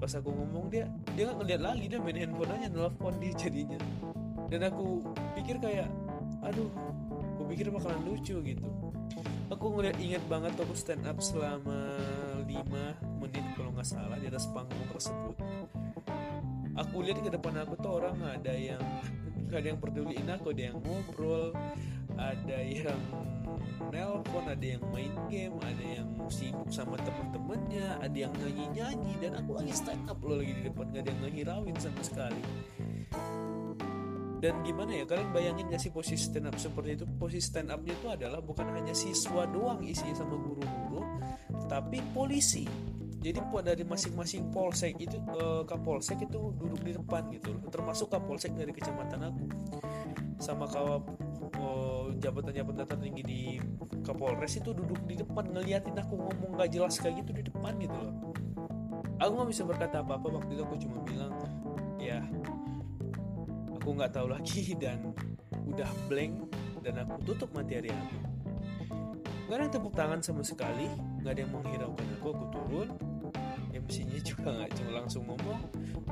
Pas 0.00 0.12
aku 0.16 0.30
ngomong 0.32 0.70
dia 0.70 0.86
dia 1.14 1.28
nggak 1.28 1.38
ngeliat 1.42 1.62
lagi 1.62 1.84
dia 1.90 1.98
main 2.00 2.18
handphone 2.18 2.52
aja 2.56 2.68
nelfon 2.70 3.14
dia 3.20 3.32
jadinya 3.36 3.78
dan 4.50 4.66
aku 4.66 5.06
pikir 5.38 5.56
kayak 5.62 5.86
aduh 6.42 6.68
aku 7.38 7.42
pikir 7.54 7.70
bakalan 7.70 8.02
lucu 8.02 8.36
gitu. 8.42 8.66
Aku 9.50 9.66
ngeliat 9.74 9.98
inget 9.98 10.22
banget 10.30 10.54
aku 10.58 10.74
stand 10.78 11.02
up 11.06 11.18
selama 11.18 11.98
5 12.46 12.54
menit 13.18 13.44
kalau 13.58 13.70
nggak 13.74 13.86
salah 13.86 14.18
di 14.18 14.26
atas 14.30 14.46
panggung 14.50 14.86
tersebut. 14.90 15.34
Aku 16.78 17.02
lihat 17.02 17.18
ke 17.22 17.30
depan 17.30 17.58
aku 17.62 17.74
tuh 17.78 17.98
orang 17.98 18.18
ada 18.22 18.54
yang 18.54 18.82
ada 19.50 19.66
yang 19.74 19.80
peduliin 19.82 20.28
aku 20.30 20.54
ada 20.54 20.70
yang 20.70 20.78
ngobrol 20.78 21.50
ada 22.14 22.58
yang 22.62 23.00
nelpon 23.90 24.46
ada 24.46 24.66
yang 24.78 24.82
main 24.94 25.10
game 25.26 25.58
ada 25.58 25.84
yang 25.84 26.08
sibuk 26.30 26.70
sama 26.70 26.94
temen-temennya 27.02 27.98
ada 27.98 28.14
yang 28.14 28.30
nyanyi-nyanyi 28.38 29.18
dan 29.18 29.42
aku 29.42 29.58
lagi 29.58 29.74
stand 29.74 30.06
up 30.06 30.22
loh 30.22 30.38
lagi 30.38 30.54
di 30.54 30.62
depan 30.70 30.86
gak 30.94 31.02
ada 31.02 31.10
yang 31.10 31.20
ngehirauin 31.26 31.76
sama 31.82 32.02
sekali 32.06 32.42
dan 34.40 34.64
gimana 34.64 34.96
ya 34.96 35.04
kalian 35.04 35.30
bayangin 35.36 35.68
gak 35.68 35.84
sih 35.84 35.92
posisi 35.92 36.32
stand 36.32 36.48
up 36.48 36.56
seperti 36.56 36.96
itu? 36.96 37.04
Posisi 37.20 37.44
stand 37.52 37.68
upnya 37.68 37.92
itu 37.92 38.08
adalah 38.08 38.40
bukan 38.40 38.72
hanya 38.72 38.96
siswa 38.96 39.44
doang 39.44 39.84
isinya 39.84 40.16
sama 40.16 40.40
guru-guru 40.40 41.04
tapi 41.70 42.02
polisi. 42.10 42.66
Jadi 43.20 43.36
dari 43.60 43.84
masing-masing 43.84 44.48
polsek 44.48 44.96
itu 44.96 45.20
eh, 45.20 45.62
kapolsek 45.68 46.24
itu 46.24 46.56
duduk 46.56 46.80
di 46.80 46.96
depan 46.96 47.28
gitu 47.30 47.52
termasuk 47.68 48.08
kapolsek 48.08 48.56
dari 48.56 48.72
kecamatan 48.72 49.28
aku. 49.28 49.44
Sama 50.40 50.64
kawal 50.64 51.04
oh, 51.60 52.08
jabatan-jabatan 52.16 52.88
tertinggi 52.88 53.22
di 53.22 53.40
kapolres 54.00 54.56
itu 54.56 54.72
duduk 54.72 55.04
di 55.04 55.20
depan 55.20 55.52
ngeliatin 55.52 56.00
aku 56.00 56.16
ngomong 56.16 56.56
gak 56.56 56.72
jelas 56.72 56.96
kayak 56.96 57.20
gitu 57.20 57.36
di 57.36 57.42
depan 57.44 57.76
gitu 57.76 57.92
loh. 57.92 58.32
Aku 59.20 59.36
nggak 59.36 59.52
bisa 59.52 59.68
berkata 59.68 60.00
apa-apa 60.00 60.40
waktu 60.40 60.56
itu 60.56 60.62
aku 60.64 60.76
cuma 60.80 61.04
bilang 61.04 61.36
ya 62.00 62.24
aku 63.80 63.96
nggak 63.96 64.12
tahu 64.12 64.28
lagi 64.28 64.62
dan 64.82 65.16
udah 65.72 65.88
blank 66.12 66.36
dan 66.84 67.00
aku 67.00 67.32
tutup 67.32 67.48
materi 67.56 67.88
aku. 67.88 68.16
Nggak 69.48 69.56
ada 69.56 69.64
yang 69.64 69.72
tepuk 69.72 69.94
tangan 69.96 70.20
sama 70.20 70.44
sekali 70.44 70.86
nggak 71.24 71.32
ada 71.32 71.40
yang 71.40 71.52
menghiraukan 71.56 72.06
aku 72.20 72.26
aku 72.36 72.46
turun. 72.52 72.88
MC-nya 73.70 74.20
juga 74.20 74.52
nggak 74.60 74.70
cuma 74.76 74.90
langsung 75.02 75.24
ngomong. 75.24 75.60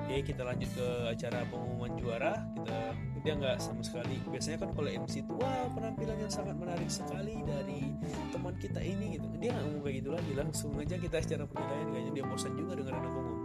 Oke 0.00 0.24
kita 0.24 0.42
lanjut 0.48 0.70
ke 0.72 0.86
acara 1.12 1.44
pengumuman 1.52 1.92
juara. 2.00 2.32
Kita 2.56 2.78
dia 3.20 3.32
nggak 3.36 3.56
sama 3.60 3.82
sekali. 3.84 4.16
Biasanya 4.32 4.58
kan 4.64 4.70
kalau 4.72 4.88
MC 4.88 5.14
itu 5.22 5.32
wah 5.36 5.68
penampilan 5.76 6.16
yang 6.16 6.32
sangat 6.32 6.56
menarik 6.56 6.88
sekali 6.88 7.44
dari 7.44 7.92
teman 8.32 8.56
kita 8.56 8.80
ini 8.80 9.20
gitu. 9.20 9.26
Dia 9.36 9.52
nggak 9.52 9.64
ngomong 9.68 9.82
kayak 9.84 9.96
gitu 10.00 10.10
lagi 10.16 10.32
langsung 10.32 10.72
aja 10.80 10.96
kita 10.96 11.16
acara 11.20 11.44
penilaian. 11.44 11.88
Kayaknya 11.92 12.12
dia 12.16 12.24
bosan 12.24 12.52
juga 12.56 12.72
dengerin 12.80 13.04
aku 13.04 13.18
ngomong 13.20 13.37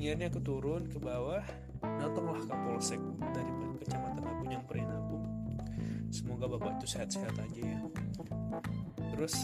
kan 0.00 0.16
hingga 0.16 0.32
aku 0.32 0.40
turun 0.40 0.88
ke 0.88 0.96
bawah. 0.96 1.44
Datanglah 1.80 2.40
kapolsek 2.48 3.00
dari 3.32 3.52
kecamatan 3.84 4.24
aku 4.24 4.42
nyamperin 4.48 4.88
aku 4.88 5.16
semoga 6.10 6.44
bapak 6.50 6.82
itu 6.82 6.86
sehat-sehat 6.96 7.36
aja 7.38 7.62
ya. 7.62 7.80
Terus 9.14 9.34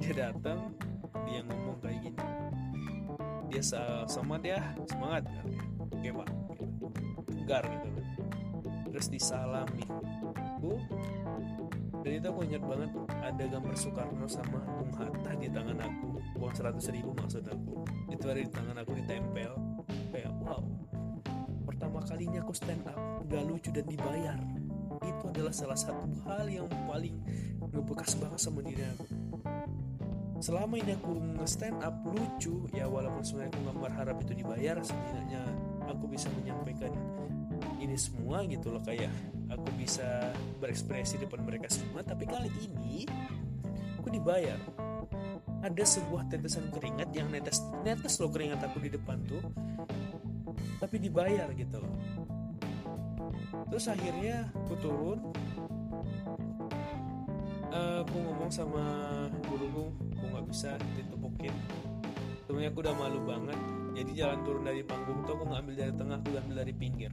dia 0.00 0.12
datang 0.30 0.72
dia 1.28 1.40
ngomong 1.44 1.76
kayak 1.82 1.98
gini. 2.04 2.24
Dia 3.52 3.62
sama 4.08 4.40
dia 4.40 4.60
semangat 4.88 5.28
kan 5.28 5.46
oke 5.80 6.08
pak. 6.22 6.28
Tegar 7.28 7.64
gitu 7.68 7.88
terus 8.92 9.06
disalami. 9.08 9.84
Aku 10.36 10.78
dan 12.02 12.12
itu 12.18 12.26
aku 12.28 12.40
ingat 12.48 12.62
banget 12.66 12.90
ada 13.22 13.44
gambar 13.46 13.74
Soekarno 13.78 14.26
sama 14.26 14.60
Bung 14.80 14.92
Hatta 14.96 15.32
di 15.36 15.48
tangan 15.52 15.78
aku. 15.80 16.08
Uang 16.40 16.54
seratus 16.56 16.88
ribu 16.88 17.12
maksud 17.16 17.44
aku. 17.46 17.84
Itu 18.08 18.24
ada 18.30 18.40
di 18.40 18.50
tangan 18.50 18.76
aku 18.80 18.92
ditempel 18.96 19.71
pertama 21.92 22.08
kalinya 22.08 22.40
aku 22.40 22.56
stand 22.56 22.88
up 22.88 22.96
gak 23.28 23.44
lucu 23.44 23.68
dan 23.68 23.84
dibayar. 23.84 24.40
Itu 25.04 25.28
adalah 25.28 25.52
salah 25.52 25.76
satu 25.76 26.08
hal 26.24 26.48
yang 26.48 26.64
paling 26.88 27.20
ngebekas 27.68 28.16
banget 28.16 28.40
sama 28.40 28.64
diri 28.64 28.80
aku. 28.96 29.04
Selama 30.40 30.80
ini 30.80 30.96
aku 30.96 31.20
nge-stand 31.36 31.84
up 31.84 31.92
lucu 32.08 32.64
ya 32.72 32.88
walaupun 32.88 33.20
sebenarnya 33.20 33.52
aku 33.52 33.60
gak 33.68 33.78
berharap 33.84 34.16
itu 34.24 34.32
dibayar 34.40 34.80
setidaknya 34.80 35.42
aku 35.84 36.04
bisa 36.08 36.32
menyampaikan 36.40 36.96
ini 37.76 37.92
semua 38.00 38.40
gitu 38.48 38.72
loh 38.72 38.80
kayak 38.80 39.12
aku 39.52 39.68
bisa 39.76 40.32
berekspresi 40.64 41.20
depan 41.20 41.44
mereka 41.44 41.68
semua. 41.68 42.00
Tapi 42.00 42.24
kali 42.24 42.48
ini 42.56 43.04
aku 44.00 44.08
dibayar. 44.08 44.56
Ada 45.60 45.84
sebuah 45.84 46.32
tetesan 46.32 46.72
keringat 46.72 47.12
yang 47.12 47.28
netes 47.28 47.60
netes 47.84 48.16
loh 48.16 48.32
keringat 48.32 48.64
aku 48.64 48.80
di 48.80 48.90
depan 48.96 49.20
tuh 49.28 49.44
tapi 50.82 50.98
dibayar 50.98 51.46
gitu 51.54 51.78
loh. 51.78 51.94
Terus 53.70 53.86
akhirnya 53.86 54.50
aku 54.50 54.74
turun. 54.82 55.18
Uh, 57.72 58.04
aku 58.04 58.18
ngomong 58.20 58.50
sama 58.52 58.84
guruku 59.48 59.88
aku 60.12 60.24
nggak 60.28 60.44
bisa 60.52 60.76
ditepukin 60.92 61.56
sebenarnya 62.52 62.68
aku 62.68 62.80
udah 62.84 62.96
malu 63.00 63.20
banget. 63.24 63.58
Jadi 63.96 64.10
jalan 64.12 64.38
turun 64.44 64.62
dari 64.68 64.84
panggung 64.84 65.24
tuh 65.24 65.40
aku 65.40 65.44
ngambil 65.48 65.72
dari 65.72 65.92
tengah 65.96 66.16
aku 66.20 66.28
ambil 66.36 66.56
dari 66.60 66.74
pinggir. 66.76 67.12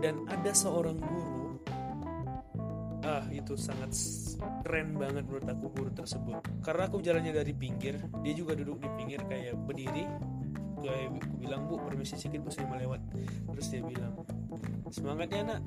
Dan 0.00 0.24
ada 0.24 0.52
seorang 0.56 0.96
guru 0.96 1.60
ah 3.04 3.28
itu 3.28 3.52
sangat 3.60 3.92
keren 4.64 4.96
banget 4.96 5.28
menurut 5.28 5.44
aku 5.44 5.66
guru 5.68 5.90
tersebut. 5.92 6.40
Karena 6.64 6.88
aku 6.88 7.04
jalannya 7.04 7.36
dari 7.36 7.52
pinggir 7.52 8.00
dia 8.24 8.32
juga 8.32 8.56
duduk 8.56 8.80
di 8.80 8.88
pinggir 8.96 9.20
kayak 9.28 9.52
berdiri 9.68 10.08
aku 10.90 11.34
bilang 11.40 11.60
bu 11.70 11.80
permisi 11.80 12.18
sedikit 12.18 12.44
bu 12.44 12.50
saya 12.52 12.66
mau 12.68 12.76
lewat. 12.76 13.00
Terus 13.54 13.66
dia 13.72 13.80
bilang 13.80 14.12
semangat 14.92 15.28
ya 15.32 15.42
nak. 15.46 15.60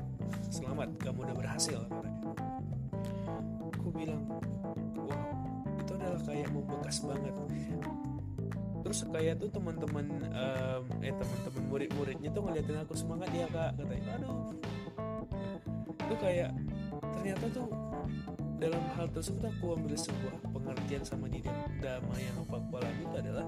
Selamat. 0.51 0.89
Kamu 1.01 1.19
udah 1.25 1.35
berhasil 1.35 1.79
aku 3.87 4.03
bilang 4.03 4.19
wow 4.99 5.79
itu 5.79 5.91
adalah 5.95 6.19
kayak 6.27 6.49
membekas 6.51 6.99
banget. 7.07 7.33
Terus 8.83 8.99
kayak 9.07 9.33
tuh 9.39 9.49
teman-teman 9.51 10.05
um, 10.27 10.83
eh 10.99 11.15
teman-teman 11.15 11.63
murid-muridnya 11.71 12.29
tuh 12.35 12.43
ngeliatin 12.43 12.83
aku 12.83 12.93
semangat 12.99 13.31
ya 13.31 13.47
kak 13.47 13.79
katanya. 13.79 14.11
Aduh. 14.19 14.35
Itu 16.03 16.15
kayak 16.19 16.51
ternyata 17.15 17.45
tuh 17.55 17.67
dalam 18.57 18.81
hal 18.97 19.05
tersebut 19.13 19.53
aku 19.53 19.77
ambil 19.77 19.93
sebuah 19.93 20.33
pengertian 20.49 21.05
sama 21.05 21.29
diri 21.29 21.45
damai 21.77 22.25
yang 22.25 22.37
aku 22.41 22.57
alami 22.57 23.05
itu 23.05 23.15
adalah 23.21 23.45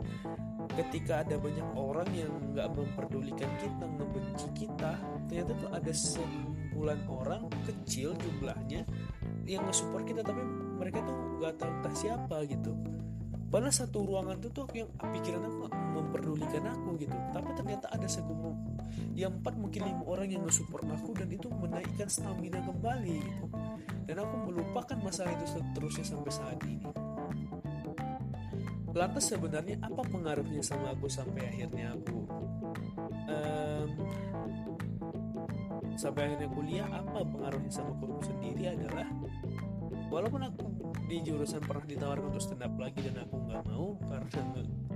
ketika 0.77 1.25
ada 1.25 1.35
banyak 1.41 1.67
orang 1.73 2.09
yang 2.13 2.29
nggak 2.53 2.69
memperdulikan 2.77 3.49
kita 3.57 3.85
ngebenci 3.89 4.47
kita 4.53 5.01
ternyata 5.25 5.51
tuh 5.57 5.69
ada 5.73 5.91
sekumpulan 5.91 7.01
orang 7.09 7.49
kecil 7.65 8.13
jumlahnya 8.21 8.85
yang 9.49 9.65
nge-support 9.65 10.05
kita 10.05 10.21
tapi 10.21 10.45
mereka 10.77 11.01
tuh 11.01 11.17
nggak 11.41 11.53
tahu 11.57 11.71
entah 11.81 11.95
siapa 11.97 12.37
gitu. 12.45 12.77
Pada 13.49 13.73
satu 13.73 14.05
ruangan 14.05 14.37
itu 14.37 14.53
tuh 14.53 14.69
yang 14.77 14.85
pikiran 14.93 15.41
aku 15.41 15.73
memperdulikan 15.73 16.69
aku 16.69 17.01
gitu. 17.01 17.17
Tapi 17.33 17.49
ternyata 17.57 17.89
ada 17.89 18.05
segelombol 18.05 18.53
yang 19.17 19.41
empat 19.41 19.57
mungkin 19.57 19.89
lima 19.89 20.05
orang 20.05 20.29
yang 20.29 20.45
nge-support 20.45 20.85
aku 20.85 21.17
dan 21.17 21.33
itu 21.33 21.49
menaikkan 21.49 22.05
stamina 22.05 22.61
kembali 22.61 23.17
gitu 23.17 23.45
dan 24.09 24.25
aku 24.25 24.35
melupakan 24.49 24.97
masalah 25.05 25.29
itu 25.37 25.45
seterusnya 25.45 26.01
sampai 26.01 26.33
saat 26.33 26.57
ini. 26.65 26.81
Lantas 28.89 29.29
sebenarnya 29.29 29.77
apa 29.85 30.01
pengaruhnya 30.01 30.65
sama 30.65 30.97
aku 30.97 31.05
sampai 31.05 31.45
akhirnya 31.45 31.93
aku 31.93 32.25
um, 33.29 33.89
sampai 35.93 36.21
akhirnya 36.25 36.49
kuliah? 36.49 36.89
Apa 36.89 37.21
pengaruhnya 37.21 37.69
sama 37.69 37.93
aku 38.01 38.17
sendiri 38.25 38.73
adalah 38.73 39.05
walaupun 40.09 40.41
aku 40.41 40.65
di 41.05 41.21
jurusan 41.21 41.61
pernah 41.61 41.85
ditawarkan 41.85 42.33
untuk 42.33 42.41
stand 42.41 42.65
up 42.65 42.73
lagi 42.81 43.05
dan 43.05 43.29
aku 43.29 43.45
nggak 43.45 43.61
mau 43.69 43.93
karena 44.09 44.41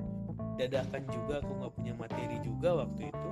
dadakan 0.57 1.03
juga 1.13 1.33
aku 1.37 1.51
nggak 1.61 1.73
punya 1.77 1.93
materi 2.01 2.37
juga 2.41 2.69
waktu 2.81 3.13
itu 3.13 3.29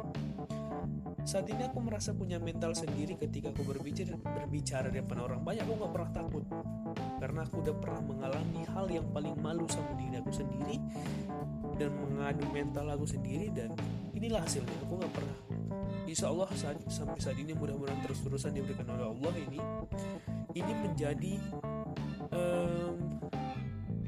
saat 1.22 1.46
ini 1.50 1.70
aku 1.70 1.80
merasa 1.84 2.12
punya 2.18 2.42
mental 2.42 2.74
sendiri 2.74 3.14
ketika 3.18 3.54
aku 3.54 3.62
berbicara 3.62 4.18
berbicara 4.18 4.88
di 4.90 5.00
depan 5.00 5.22
orang. 5.22 5.40
Banyak 5.46 5.64
aku 5.66 5.74
nggak 5.78 5.94
pernah 5.94 6.12
takut. 6.12 6.44
Karena 7.22 7.40
aku 7.46 7.56
udah 7.62 7.76
pernah 7.78 8.02
mengalami 8.02 8.62
hal 8.74 8.86
yang 8.90 9.06
paling 9.14 9.38
malu 9.38 9.70
sama 9.70 9.94
diri 9.94 10.18
aku 10.18 10.34
sendiri 10.34 10.82
dan 11.78 11.94
mengadu 11.94 12.46
mental 12.50 12.86
aku 12.90 13.06
sendiri 13.06 13.54
dan 13.54 13.70
inilah 14.18 14.42
hasilnya. 14.42 14.74
Aku 14.90 14.98
nggak 14.98 15.14
pernah. 15.14 15.38
Insya 16.10 16.34
Allah 16.34 16.50
saat, 16.58 16.82
sampai 16.90 17.22
saat 17.22 17.38
ini 17.38 17.54
mudah-mudahan 17.54 18.02
terus-terusan 18.04 18.58
diberikan 18.58 18.90
oleh 18.90 19.06
Allah 19.06 19.34
ini. 19.38 19.60
Ini 20.52 20.74
menjadi 20.84 21.34
um, 22.34 23.22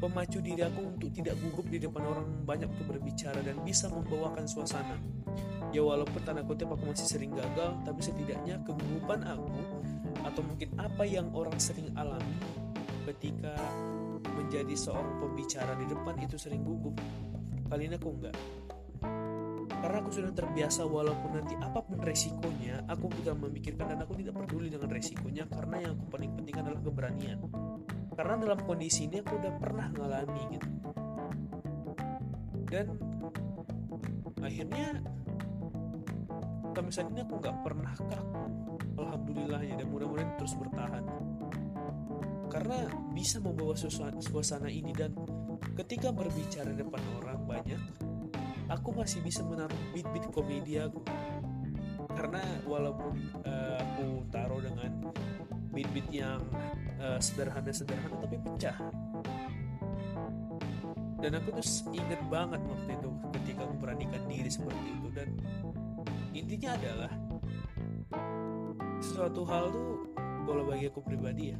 pemacu 0.01 0.43
diri 0.43 0.65
aku 0.65 0.81
untuk 0.97 1.09
tidak 1.13 1.37
gugup 1.39 1.69
di 1.69 1.77
depan 1.79 2.03
orang. 2.03 2.27
Banyak 2.43 2.67
untuk 2.75 2.97
berbicara 2.97 3.39
dan 3.45 3.61
bisa 3.61 3.87
membawakan 3.87 4.43
suasana. 4.49 5.22
Ya 5.73 5.81
walaupun 5.81 6.21
tanda 6.21 6.45
kutip 6.45 6.69
aku 6.69 6.93
masih 6.93 7.09
sering 7.09 7.33
gagal, 7.33 7.73
tapi 7.81 8.01
setidaknya 8.05 8.61
kegugupan 8.61 9.25
aku 9.25 9.49
atau 10.21 10.41
mungkin 10.45 10.69
apa 10.77 11.03
yang 11.03 11.33
orang 11.33 11.57
sering 11.57 11.89
alami 11.97 12.37
ketika 13.09 13.57
menjadi 14.37 14.71
seorang 14.77 15.17
pembicara 15.19 15.73
di 15.75 15.89
depan 15.89 16.15
itu 16.21 16.37
sering 16.37 16.61
gugup. 16.61 16.93
Kali 17.67 17.89
ini 17.89 17.97
aku 17.97 18.09
enggak. 18.13 18.37
Karena 19.81 19.97
aku 19.99 20.15
sudah 20.15 20.31
terbiasa 20.31 20.87
walaupun 20.87 21.41
nanti 21.41 21.57
apa 21.59 21.83
pun 21.83 21.99
resikonya, 21.99 22.85
aku 22.87 23.11
tidak 23.19 23.35
memikirkan 23.41 23.97
dan 23.97 23.99
aku 24.05 24.15
tidak 24.15 24.39
peduli 24.39 24.71
dengan 24.71 24.87
resikonya 24.87 25.43
karena 25.49 25.89
yang 25.89 25.91
aku 25.97 26.05
paling 26.07 26.31
penting 26.39 26.55
adalah 26.55 26.79
keberanian 26.79 27.41
karena 28.13 28.33
dalam 28.37 28.59
kondisi 28.63 29.09
ini 29.09 29.25
aku 29.25 29.33
udah 29.41 29.53
pernah 29.57 29.87
ngalami 29.89 30.43
gitu 30.53 30.69
dan 32.69 32.85
akhirnya 34.41 34.87
sampai 36.73 36.93
saat 36.93 37.09
ini 37.13 37.21
aku 37.21 37.37
nggak 37.37 37.57
pernah 37.61 37.93
kaku 37.93 38.43
alhamdulillah 38.97 39.61
ya 39.61 39.73
dan 39.77 39.87
mudah-mudahan 39.89 40.31
terus 40.37 40.53
bertahan. 40.57 41.03
Karena 42.49 42.85
bisa 43.13 43.41
membawa 43.41 43.73
suasana, 43.73 44.69
ini 44.69 44.93
dan 44.93 45.17
ketika 45.73 46.13
berbicara 46.13 46.69
depan 46.73 47.01
orang 47.21 47.41
banyak 47.49 47.81
aku 48.69 48.93
masih 48.93 49.25
bisa 49.25 49.41
menaruh 49.41 49.77
beat-beat 49.93 50.29
komedi 50.29 50.77
aku. 50.77 51.01
Karena 52.13 52.41
walaupun 52.69 53.17
uh, 53.41 53.81
aku 53.81 54.29
taruh 54.29 54.61
dengan 54.61 55.09
beat-beat 55.73 56.07
yang 56.13 56.41
uh, 57.01 57.17
sederhana-sederhana 57.17 58.21
tapi 58.21 58.37
pecah. 58.37 58.77
Dan 61.17 61.39
aku 61.39 61.55
tuh 61.57 61.65
inget 61.95 62.21
banget 62.27 62.61
waktu 62.61 62.91
itu 62.99 63.09
ketika 63.41 63.63
memberanikan 63.65 64.21
diri 64.27 64.51
seperti 64.51 64.87
itu 64.91 65.07
dan 65.15 65.29
intinya 66.33 66.75
adalah 66.75 67.11
sesuatu 68.99 69.41
hal 69.45 69.69
tuh 69.69 69.93
kalau 70.43 70.63
bagi 70.67 70.89
aku 70.89 70.99
pribadi 71.05 71.53
ya 71.53 71.57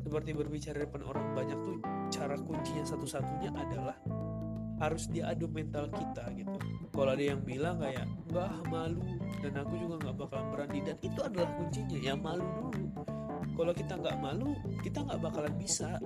seperti 0.00 0.30
berbicara 0.34 0.82
depan 0.82 1.02
orang 1.06 1.26
banyak 1.36 1.58
tuh 1.62 1.76
cara 2.10 2.34
kuncinya 2.34 2.82
satu-satunya 2.82 3.50
adalah 3.54 3.96
harus 4.80 5.06
diadu 5.12 5.44
mental 5.52 5.92
kita 5.92 6.24
gitu. 6.34 6.56
Kalau 6.90 7.12
ada 7.12 7.20
yang 7.20 7.44
bilang 7.44 7.78
kayak 7.78 8.08
nggak 8.32 8.52
malu 8.72 9.04
dan 9.44 9.52
aku 9.60 9.76
juga 9.76 9.94
nggak 10.00 10.16
bakal 10.16 10.40
berani 10.50 10.80
dan 10.80 10.96
itu 11.04 11.20
adalah 11.20 11.52
kuncinya 11.60 11.98
ya 12.00 12.16
malu 12.16 12.42
dulu. 12.42 12.88
Kalau 13.60 13.72
kita 13.76 13.94
nggak 14.00 14.16
malu 14.18 14.56
kita 14.80 14.98
nggak 15.04 15.20
bakalan 15.20 15.54
bisa. 15.60 16.00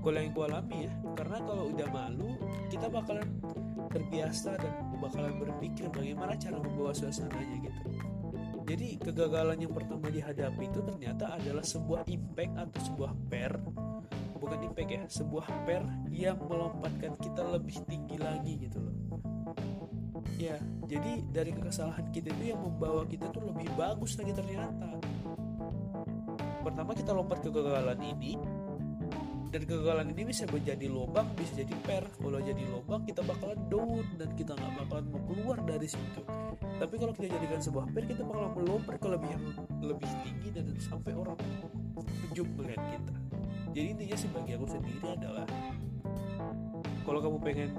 Kalau 0.00 0.16
yang 0.16 0.32
gue 0.32 0.46
alami 0.48 0.78
ya 0.86 0.92
karena 1.18 1.38
kalau 1.44 1.64
udah 1.68 1.88
malu 1.92 2.30
kita 2.72 2.86
bakalan 2.88 3.28
terbiasa 3.90 4.56
dan 4.56 4.74
bakalan 5.00 5.34
berpikir 5.40 5.88
bagaimana 5.88 6.36
cara 6.36 6.60
membawa 6.60 6.92
suasananya 6.92 7.56
gitu. 7.64 7.80
Jadi 8.70 9.02
kegagalan 9.02 9.58
yang 9.58 9.74
pertama 9.74 10.06
dihadapi 10.12 10.62
itu 10.70 10.78
ternyata 10.84 11.34
adalah 11.34 11.64
sebuah 11.64 12.06
impact 12.06 12.54
atau 12.54 12.80
sebuah 12.86 13.12
per 13.26 13.58
bukan 14.40 14.58
impact 14.64 14.88
ya 14.88 15.02
sebuah 15.04 15.46
per 15.68 15.82
yang 16.08 16.40
melompatkan 16.48 17.12
kita 17.20 17.44
lebih 17.44 17.76
tinggi 17.90 18.16
lagi 18.16 18.68
gitu 18.68 18.78
loh. 18.80 18.96
Ya 20.38 20.56
jadi 20.86 21.24
dari 21.28 21.52
kesalahan 21.52 22.08
kita 22.14 22.32
itu 22.32 22.56
yang 22.56 22.60
membawa 22.62 23.04
kita 23.04 23.28
tuh 23.34 23.42
lebih 23.50 23.68
bagus 23.74 24.16
lagi 24.16 24.32
ternyata. 24.32 24.96
Pertama 26.60 26.92
kita 26.92 27.12
lompat 27.12 27.40
ke 27.44 27.48
kegagalan 27.52 28.00
ini 28.00 28.36
dan 29.50 29.66
kegagalan 29.66 30.14
ini 30.14 30.22
bisa 30.30 30.46
menjadi 30.46 30.86
lubang 30.86 31.26
bisa 31.34 31.58
jadi 31.58 31.74
per. 31.82 32.06
Kalau 32.22 32.38
jadi 32.38 32.62
lubang 32.70 33.02
kita 33.02 33.26
bakalan 33.26 33.58
down 33.66 34.06
dan 34.14 34.30
kita 34.38 34.54
nggak 34.54 34.72
bakalan 34.86 35.04
mau 35.10 35.22
keluar 35.26 35.58
dari 35.66 35.88
situ. 35.90 36.22
Tapi 36.78 36.94
kalau 36.96 37.12
kita 37.12 37.34
jadikan 37.34 37.58
sebuah 37.58 37.86
per 37.90 38.06
kita 38.06 38.22
bakalan 38.22 38.52
melompat 38.54 38.96
ke 39.02 39.08
lebih 39.10 39.28
yang 39.34 39.44
lebih 39.82 40.10
tinggi 40.22 40.48
dan 40.54 40.64
sampai 40.78 41.12
orang 41.18 41.34
menjum 41.98 42.46
melihat 42.54 42.82
kita. 42.94 43.14
Jadi 43.74 43.86
intinya 43.90 44.16
sih 44.18 44.30
bagi 44.30 44.52
aku 44.54 44.66
sendiri 44.70 44.98
adalah 45.02 45.46
kalau 47.02 47.18
kamu 47.18 47.38
pengen 47.42 47.70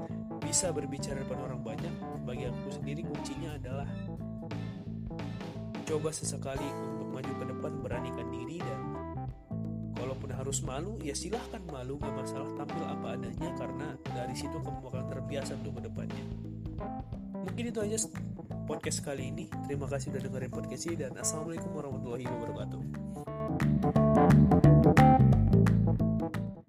bisa 0.43 0.75
berbicara 0.75 1.23
depan 1.23 1.39
orang 1.39 1.63
banyak 1.63 1.93
bagi 2.27 2.51
aku 2.51 2.67
sendiri 2.75 3.07
kuncinya 3.07 3.55
adalah 3.55 3.87
coba 5.87 6.09
sesekali 6.11 6.67
untuk 6.67 7.07
maju 7.15 7.31
ke 7.31 7.45
depan 7.47 7.71
beranikan 7.79 8.27
diri 8.27 8.59
dan 8.59 8.90
harus 10.41 10.65
malu 10.65 10.97
ya 11.05 11.13
silahkan 11.13 11.61
malu 11.69 12.01
gak 12.01 12.17
masalah 12.17 12.49
tampil 12.57 12.81
apa 12.81 13.13
adanya 13.13 13.49
karena 13.61 13.87
dari 14.09 14.33
situ 14.33 14.57
kamu 14.57 14.89
akan 14.89 15.05
terbiasa 15.13 15.53
untuk 15.61 15.77
ke 15.77 15.81
depannya 15.85 16.25
mungkin 17.45 17.63
itu 17.69 17.79
aja 17.81 17.97
podcast 18.71 19.03
kali 19.03 19.35
ini. 19.35 19.51
Terima 19.67 19.83
kasih 19.89 20.15
sudah 20.15 20.23
dengerin 20.23 20.51
podcast 20.53 20.87
ini 20.87 20.95
dan 21.03 21.11
assalamualaikum 21.19 21.75
warahmatullahi 21.75 22.23
wabarakatuh 22.23 22.79